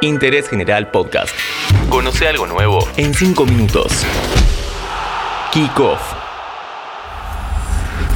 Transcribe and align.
Interés 0.00 0.48
General 0.48 0.90
Podcast. 0.90 1.34
Conoce 1.88 2.28
algo 2.28 2.46
nuevo 2.46 2.86
en 2.96 3.14
5 3.14 3.46
minutos. 3.46 3.92
Kick 5.52 5.78
Off. 5.80 6.00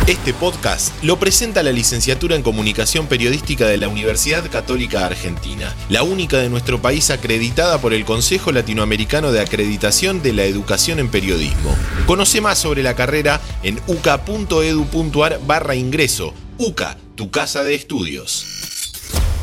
Este 0.07 0.33
podcast 0.33 0.93
lo 1.03 1.19
presenta 1.19 1.63
la 1.63 1.73
licenciatura 1.73 2.37
en 2.37 2.43
Comunicación 2.43 3.07
Periodística 3.07 3.67
de 3.67 3.79
la 3.79 3.89
Universidad 3.89 4.49
Católica 4.51 5.07
Argentina, 5.07 5.75
la 5.89 6.03
única 6.03 6.39
de 6.39 6.49
nuestro 6.49 6.81
país 6.81 7.11
acreditada 7.11 7.81
por 7.81 7.95
el 7.95 8.05
Consejo 8.05 8.53
Latinoamericano 8.53 9.33
de 9.33 9.41
Acreditación 9.41 10.23
de 10.23 10.33
la 10.33 10.45
Educación 10.45 10.99
en 10.99 11.09
Periodismo. 11.09 11.77
Conoce 12.07 12.41
más 12.41 12.59
sobre 12.59 12.83
la 12.83 12.95
carrera 12.95 13.41
en 13.63 13.81
uca.edu.ar 13.87 15.41
barra 15.47 15.75
ingreso. 15.75 16.35
UCA, 16.59 16.97
tu 17.17 17.31
casa 17.31 17.65
de 17.65 17.75
estudios. 17.75 18.62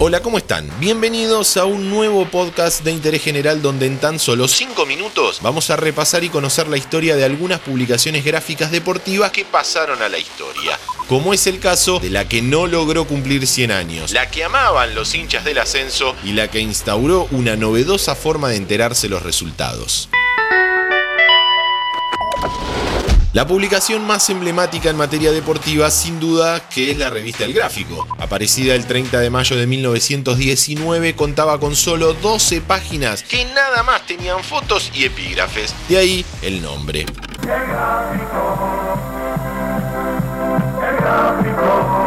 Hola, 0.01 0.21
¿cómo 0.21 0.37
están? 0.37 0.65
Bienvenidos 0.79 1.57
a 1.57 1.65
un 1.65 1.89
nuevo 1.89 2.25
podcast 2.25 2.85
de 2.85 2.91
interés 2.91 3.21
general 3.21 3.61
donde 3.61 3.85
en 3.85 3.97
tan 3.97 4.17
solo 4.17 4.47
5 4.47 4.85
minutos 4.85 5.39
vamos 5.41 5.69
a 5.71 5.75
repasar 5.75 6.23
y 6.23 6.29
conocer 6.29 6.69
la 6.69 6.77
historia 6.77 7.17
de 7.17 7.25
algunas 7.25 7.59
publicaciones 7.59 8.23
gráficas 8.23 8.71
deportivas 8.71 9.31
que 9.31 9.43
pasaron 9.43 10.01
a 10.01 10.07
la 10.07 10.17
historia. 10.17 10.79
Como 11.09 11.33
es 11.33 11.47
el 11.47 11.59
caso 11.59 11.99
de 11.99 12.11
la 12.11 12.29
que 12.29 12.41
no 12.41 12.65
logró 12.65 13.07
cumplir 13.07 13.45
100 13.45 13.71
años, 13.71 14.11
la 14.13 14.31
que 14.31 14.45
amaban 14.45 14.95
los 14.95 15.13
hinchas 15.15 15.43
del 15.43 15.57
ascenso 15.57 16.15
y 16.23 16.31
la 16.31 16.47
que 16.47 16.61
instauró 16.61 17.27
una 17.31 17.57
novedosa 17.57 18.15
forma 18.15 18.47
de 18.47 18.55
enterarse 18.55 19.09
los 19.09 19.23
resultados. 19.23 20.08
La 23.39 23.47
publicación 23.47 24.05
más 24.05 24.29
emblemática 24.29 24.89
en 24.89 24.97
materia 24.97 25.31
deportiva 25.31 25.89
sin 25.91 26.19
duda 26.19 26.59
que 26.67 26.91
es 26.91 26.97
la 26.97 27.09
revista 27.09 27.45
El 27.45 27.53
Gráfico. 27.53 28.05
Aparecida 28.17 28.75
el 28.75 28.85
30 28.85 29.17
de 29.21 29.29
mayo 29.29 29.55
de 29.55 29.65
1919 29.65 31.15
contaba 31.15 31.57
con 31.57 31.73
solo 31.73 32.13
12 32.15 32.59
páginas 32.59 33.23
que 33.23 33.45
nada 33.45 33.81
más 33.83 34.05
tenían 34.05 34.43
fotos 34.43 34.91
y 34.93 35.05
epígrafes. 35.05 35.73
De 35.87 35.97
ahí 35.97 36.25
el 36.41 36.61
nombre. 36.61 37.05
El 37.43 37.47
gráfico, 37.47 38.99
el 40.81 40.97
gráfico. 40.97 41.98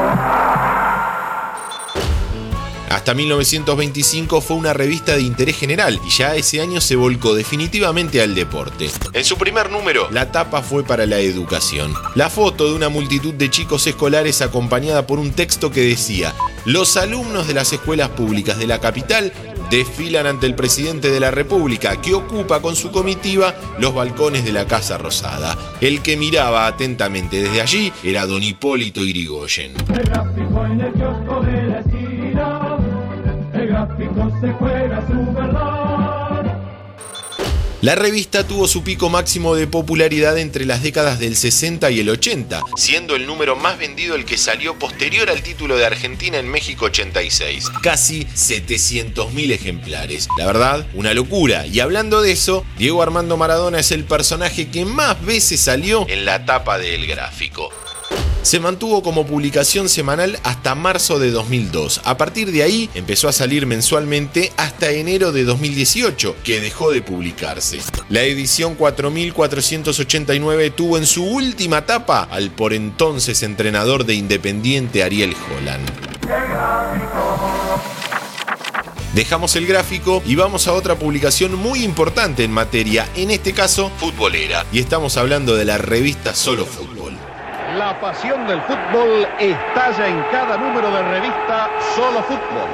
Hasta 3.03 3.15
1925 3.15 4.41
fue 4.41 4.57
una 4.57 4.73
revista 4.73 5.17
de 5.17 5.23
interés 5.23 5.57
general 5.57 5.99
y 6.07 6.11
ya 6.11 6.37
ese 6.37 6.61
año 6.61 6.81
se 6.81 6.95
volcó 6.95 7.35
definitivamente 7.35 8.23
al 8.23 8.37
deporte. 8.37 8.93
En 9.13 9.25
su 9.25 9.37
primer 9.37 9.73
número, 9.73 10.09
la 10.13 10.31
tapa 10.31 10.63
fue 10.63 10.85
para 10.85 11.05
la 11.05 11.19
educación. 11.19 11.93
La 12.15 12.31
foto 12.31 12.69
de 12.69 12.77
una 12.77 12.91
multitud 12.91 13.35
de 13.35 13.51
chicos 13.51 13.89
escolares 13.89 14.41
acompañada 14.41 15.05
por 15.05 15.19
un 15.19 15.33
texto 15.33 15.73
que 15.73 15.81
decía, 15.81 16.33
los 16.65 16.97
alumnos 16.97 17.49
de 17.49 17.55
las 17.55 17.73
escuelas 17.73 18.11
públicas 18.11 18.57
de 18.57 18.69
la 18.69 18.79
capital 18.79 19.33
desfilan 19.69 20.27
ante 20.27 20.47
el 20.47 20.55
presidente 20.55 21.11
de 21.11 21.19
la 21.19 21.31
República, 21.31 22.01
que 22.01 22.15
ocupa 22.15 22.61
con 22.61 22.77
su 22.77 22.93
comitiva 22.93 23.55
los 23.79 23.95
balcones 23.95 24.45
de 24.45 24.53
la 24.53 24.67
Casa 24.67 24.99
Rosada. 24.99 25.57
El 25.81 26.03
que 26.03 26.17
miraba 26.17 26.67
atentamente 26.67 27.43
desde 27.43 27.63
allí 27.63 27.93
era 28.05 28.27
don 28.27 28.43
Hipólito 28.43 29.01
Irigoyen. 29.01 29.73
La 37.83 37.97
revista 37.97 38.47
tuvo 38.47 38.69
su 38.69 38.85
pico 38.85 39.09
máximo 39.09 39.57
de 39.57 39.67
popularidad 39.67 40.39
entre 40.39 40.65
las 40.65 40.85
décadas 40.85 41.19
del 41.19 41.35
60 41.35 41.91
y 41.91 41.99
el 41.99 42.11
80, 42.11 42.63
siendo 42.77 43.17
el 43.17 43.27
número 43.27 43.57
más 43.57 43.77
vendido 43.77 44.15
el 44.15 44.25
que 44.25 44.39
salió 44.39 44.79
posterior 44.79 45.29
al 45.29 45.43
título 45.43 45.77
de 45.77 45.87
Argentina 45.87 46.39
en 46.39 46.49
México 46.49 46.85
86, 46.85 47.71
casi 47.83 48.25
700.000 48.25 49.53
ejemplares. 49.53 50.29
La 50.39 50.47
verdad, 50.47 50.87
una 50.95 51.13
locura. 51.13 51.67
Y 51.67 51.81
hablando 51.81 52.23
de 52.23 52.31
eso, 52.31 52.65
Diego 52.79 53.03
Armando 53.03 53.37
Maradona 53.37 53.81
es 53.81 53.91
el 53.91 54.05
personaje 54.05 54.69
que 54.69 54.85
más 54.85 55.25
veces 55.25 55.61
salió 55.61 56.07
en 56.09 56.25
la 56.25 56.45
tapa 56.45 56.79
del 56.79 57.07
gráfico 57.09 57.71
se 58.43 58.61
mantuvo 58.61 59.03
como 59.03 59.27
publicación 59.27 59.89
semanal 59.89 60.39
hasta 60.43 60.75
marzo 60.75 61.19
de 61.19 61.31
2002. 61.31 62.03
A 62.05 62.17
partir 62.17 62.53
de 62.53 62.63
ahí 62.63 62.91
empezó 62.95 63.29
a 63.29 63.33
salir 63.33 63.67
mensualmente 63.67 64.53
hasta 64.57 64.91
enero 64.91 65.33
de 65.33 65.45
2018, 65.45 66.37
que 66.45 66.61
dejó 66.61 66.91
de 66.91 67.03
publicarse. 67.03 67.79
La 68.09 68.23
edición 68.23 68.75
4489 68.75 70.71
tuvo 70.71 70.99
en 70.99 71.07
su 71.07 71.25
última 71.25 71.79
etapa 71.79 72.29
al 72.31 72.51
por 72.51 72.73
entonces 72.73 73.43
entrenador 73.43 74.05
de 74.05 74.15
Independiente 74.15 75.03
Ariel 75.03 75.35
Holland. 75.49 75.91
Dejamos 79.15 79.57
el 79.57 79.67
gráfico 79.67 80.23
y 80.25 80.37
vamos 80.37 80.67
a 80.69 80.73
otra 80.73 80.95
publicación 80.95 81.55
muy 81.55 81.85
importante 81.85 82.45
en 82.45 82.51
materia, 82.51 83.07
en 83.15 83.31
este 83.31 83.53
caso 83.53 83.91
futbolera, 83.99 84.65
y 84.73 84.79
estamos 84.79 85.19
hablando 85.19 85.55
de 85.55 85.67
la 85.67 85.77
revista 85.77 86.35
Solo 86.35 86.65
Fútbol. 86.65 87.02
La 87.79 87.99
pasión 87.99 88.47
del 88.47 88.61
fútbol 88.63 89.27
estalla 89.41 90.07
en 90.07 90.23
cada 90.31 90.59
número 90.59 90.91
de 90.91 91.03
revista 91.05 91.71
Solo 91.95 92.23
Fútbol. 92.23 92.69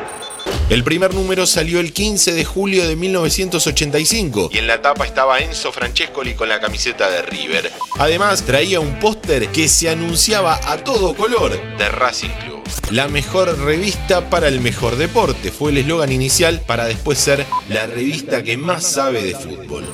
El 0.70 0.82
primer 0.82 1.14
número 1.14 1.47
salió 1.47 1.78
el 1.78 1.92
15 1.92 2.32
de 2.32 2.44
julio 2.44 2.88
de 2.88 2.97
1985 2.97 4.50
y 4.53 4.58
en 4.58 4.66
la 4.66 4.82
tapa 4.82 5.06
estaba 5.06 5.38
Enzo 5.38 5.70
Francescoli 5.70 6.34
con 6.34 6.48
la 6.48 6.58
camiseta 6.58 7.08
de 7.10 7.22
River. 7.22 7.70
Además 7.98 8.42
traía 8.42 8.81
un 8.81 8.98
póster 8.98 9.48
que 9.48 9.69
se 9.69 9.88
anunciaba 9.88 10.58
a 10.64 10.78
todo 10.78 11.14
color 11.14 11.53
de 11.76 11.88
Racing 11.91 12.31
Club. 12.41 12.62
La 12.91 13.06
mejor 13.06 13.56
revista 13.60 14.28
para 14.28 14.48
el 14.48 14.60
mejor 14.60 14.97
deporte 14.97 15.53
fue 15.53 15.70
el 15.70 15.78
eslogan 15.78 16.10
inicial 16.10 16.60
para 16.66 16.87
después 16.87 17.19
ser 17.19 17.47
la 17.69 17.87
revista 17.87 18.42
que 18.42 18.56
más 18.56 18.84
sabe 18.84 19.22
de 19.22 19.34
fútbol. 19.37 19.84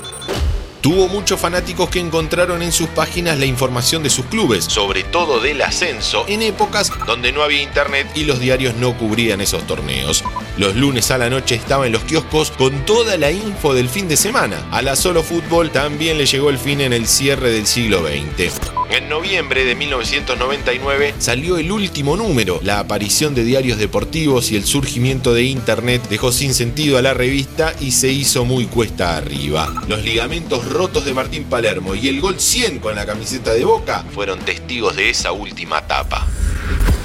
Tuvo 0.84 1.08
muchos 1.08 1.40
fanáticos 1.40 1.88
que 1.88 1.98
encontraron 1.98 2.60
en 2.60 2.70
sus 2.70 2.88
páginas 2.88 3.38
la 3.38 3.46
información 3.46 4.02
de 4.02 4.10
sus 4.10 4.26
clubes, 4.26 4.66
sobre 4.66 5.02
todo 5.02 5.40
del 5.40 5.62
ascenso, 5.62 6.26
en 6.28 6.42
épocas 6.42 6.92
donde 7.06 7.32
no 7.32 7.42
había 7.42 7.62
internet 7.62 8.06
y 8.14 8.24
los 8.24 8.38
diarios 8.38 8.74
no 8.74 8.94
cubrían 8.98 9.40
esos 9.40 9.66
torneos. 9.66 10.22
Los 10.58 10.76
lunes 10.76 11.10
a 11.10 11.16
la 11.16 11.30
noche 11.30 11.54
estaba 11.54 11.86
en 11.86 11.92
los 11.92 12.04
kioscos 12.04 12.50
con 12.50 12.84
toda 12.84 13.16
la 13.16 13.30
info 13.30 13.72
del 13.72 13.88
fin 13.88 14.08
de 14.08 14.18
semana. 14.18 14.62
A 14.72 14.82
la 14.82 14.94
solo 14.94 15.22
fútbol 15.22 15.70
también 15.70 16.18
le 16.18 16.26
llegó 16.26 16.50
el 16.50 16.58
fin 16.58 16.82
en 16.82 16.92
el 16.92 17.06
cierre 17.06 17.50
del 17.50 17.66
siglo 17.66 18.06
XX. 18.06 18.52
En 18.90 19.08
noviembre 19.08 19.64
de 19.64 19.74
1999 19.74 21.14
salió 21.18 21.56
el 21.56 21.72
último 21.72 22.16
número. 22.16 22.60
La 22.62 22.78
aparición 22.78 23.34
de 23.34 23.42
diarios 23.42 23.78
deportivos 23.78 24.52
y 24.52 24.56
el 24.56 24.64
surgimiento 24.64 25.34
de 25.34 25.44
Internet 25.44 26.02
dejó 26.08 26.30
sin 26.30 26.54
sentido 26.54 26.98
a 26.98 27.02
la 27.02 27.14
revista 27.14 27.74
y 27.80 27.92
se 27.92 28.12
hizo 28.12 28.44
muy 28.44 28.66
cuesta 28.66 29.16
arriba. 29.16 29.74
Los 29.88 30.04
ligamentos 30.04 30.68
rotos 30.74 31.04
de 31.04 31.14
Martín 31.14 31.44
Palermo 31.44 31.94
y 31.94 32.08
el 32.08 32.20
gol 32.20 32.40
100 32.40 32.80
con 32.80 32.96
la 32.96 33.06
camiseta 33.06 33.54
de 33.54 33.64
Boca 33.64 34.04
fueron 34.12 34.40
testigos 34.40 34.96
de 34.96 35.08
esa 35.08 35.30
última 35.32 35.78
etapa. 35.78 36.26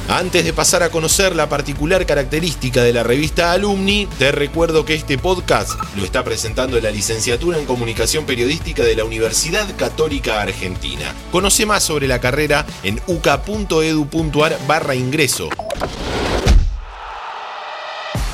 Antes 0.10 0.44
de 0.44 0.54
pasar 0.54 0.82
a 0.82 0.90
conocer 0.90 1.36
la 1.36 1.48
particular 1.50 2.08
característica 2.08 2.82
de 2.82 2.94
la 2.94 3.04
revista 3.04 3.52
Alumni, 3.52 4.08
te 4.18 4.32
recuerdo 4.32 4.84
que 4.84 4.96
este 4.96 5.20
podcast 5.20 5.80
lo 5.96 6.04
está 6.04 6.24
presentando 6.24 6.82
la 6.82 6.90
licenciatura 6.90 7.60
en 7.60 7.66
Comunicación 7.66 8.26
Periodística 8.26 8.82
de 8.84 8.96
la 8.96 9.06
Universidad 9.06 9.68
Católica 9.78 10.42
Argentina. 10.42 11.14
Conoce 11.32 11.68
más 11.68 11.84
sobre 11.84 12.08
la 12.08 12.20
carrera 12.20 12.66
en 12.82 13.00
uca.edu.ar 13.06 14.58
barra 14.68 14.96
ingreso. 14.96 15.50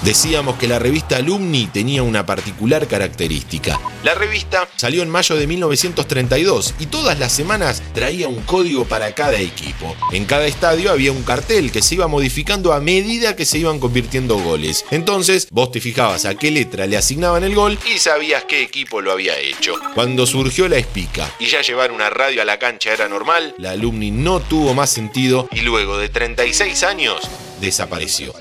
Decíamos 0.05 0.57
que 0.57 0.67
la 0.67 0.77
revista 0.77 1.17
Alumni 1.17 1.65
tenía 1.65 2.03
una 2.03 2.27
particular 2.27 2.87
característica. 2.87 3.79
La 4.03 4.13
revista 4.13 4.69
salió 4.75 5.01
en 5.01 5.09
mayo 5.09 5.35
de 5.35 5.47
1932 5.47 6.75
y 6.77 6.85
todas 6.85 7.17
las 7.17 7.31
semanas 7.31 7.81
traía 7.91 8.27
un 8.27 8.39
código 8.43 8.85
para 8.85 9.15
cada 9.15 9.39
equipo. 9.39 9.95
En 10.11 10.25
cada 10.25 10.45
estadio 10.45 10.91
había 10.91 11.11
un 11.11 11.23
cartel 11.23 11.71
que 11.71 11.81
se 11.81 11.95
iba 11.95 12.07
modificando 12.07 12.71
a 12.71 12.81
medida 12.81 13.35
que 13.35 13.45
se 13.45 13.57
iban 13.57 13.79
convirtiendo 13.79 14.37
goles. 14.37 14.85
Entonces 14.91 15.47
vos 15.49 15.71
te 15.71 15.81
fijabas 15.81 16.25
a 16.25 16.35
qué 16.35 16.51
letra 16.51 16.85
le 16.85 16.97
asignaban 16.97 17.43
el 17.43 17.55
gol 17.55 17.79
y 17.91 17.97
sabías 17.97 18.43
qué 18.43 18.61
equipo 18.61 19.01
lo 19.01 19.11
había 19.11 19.39
hecho. 19.39 19.73
Cuando 19.95 20.27
surgió 20.27 20.67
la 20.67 20.77
espica 20.77 21.33
y 21.39 21.47
ya 21.47 21.63
llevar 21.63 21.91
una 21.91 22.11
radio 22.11 22.43
a 22.43 22.45
la 22.45 22.59
cancha 22.59 22.93
era 22.93 23.09
normal, 23.09 23.55
la 23.57 23.71
Alumni 23.71 24.11
no 24.11 24.39
tuvo 24.39 24.75
más 24.75 24.91
sentido 24.91 25.49
y 25.51 25.61
luego 25.61 25.97
de 25.97 26.09
36 26.09 26.83
años 26.83 27.27
desapareció. 27.59 28.35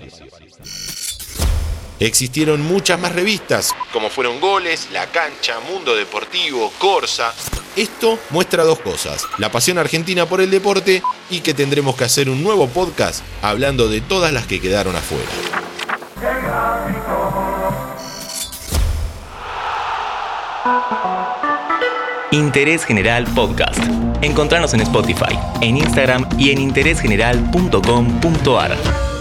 Existieron 2.01 2.61
muchas 2.63 2.99
más 2.99 3.13
revistas, 3.13 3.73
como 3.93 4.11
fueron 4.11 4.41
Goles, 4.41 4.89
La 4.93 5.07
Cancha, 5.07 5.61
Mundo 5.61 5.95
Deportivo, 5.95 6.73
Corsa. 6.79 7.33
Esto 7.77 8.19
muestra 8.31 8.65
dos 8.65 8.81
cosas, 8.81 9.27
la 9.39 9.51
pasión 9.51 9.79
argentina 9.79 10.27
por 10.27 10.41
el 10.41 10.51
deporte 10.51 11.03
y 11.31 11.41
que 11.41 11.55
tendremos 11.55 11.97
que 11.97 12.05
hacer 12.05 12.29
un 12.29 12.43
nuevo 12.43 12.69
podcast 12.69 13.23
hablando 13.43 13.89
de 13.89 14.01
todas 14.01 14.33
las 14.33 14.47
que 14.47 14.61
quedaron 14.61 14.97
afuera. 14.97 15.31
Interés 22.31 22.85
General 22.85 23.25
Podcast. 23.35 23.79
Encontrarnos 24.21 24.75
en 24.75 24.81
Spotify, 24.81 25.39
en 25.61 25.77
Instagram 25.77 26.29
y 26.37 26.51
en 26.51 26.61
interésgeneral.com.ar. 26.61 29.14